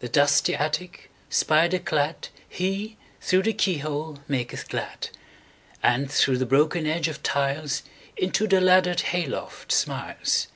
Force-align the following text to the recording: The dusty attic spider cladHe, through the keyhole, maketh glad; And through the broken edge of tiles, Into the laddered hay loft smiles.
The 0.00 0.10
dusty 0.10 0.54
attic 0.54 1.10
spider 1.30 1.78
cladHe, 1.78 2.96
through 3.22 3.42
the 3.44 3.54
keyhole, 3.54 4.18
maketh 4.28 4.68
glad; 4.68 5.08
And 5.82 6.12
through 6.12 6.36
the 6.36 6.44
broken 6.44 6.86
edge 6.86 7.08
of 7.08 7.22
tiles, 7.22 7.82
Into 8.14 8.46
the 8.46 8.60
laddered 8.60 9.00
hay 9.00 9.24
loft 9.26 9.72
smiles. 9.72 10.48